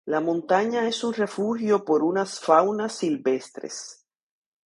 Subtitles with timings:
[0.05, 4.03] La montaña es un refugio por unas faunas silvestres.